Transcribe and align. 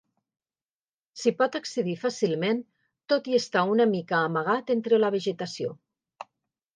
S'hi 1.23 1.33
pot 1.41 1.57
accedir 1.59 1.93
fàcilment 2.03 2.63
tot 3.13 3.29
i 3.33 3.37
estar 3.41 3.65
una 3.73 3.87
mica 3.91 4.17
amagat 4.29 4.73
entre 4.77 5.01
la 5.05 5.13
vegetació. 5.17 5.71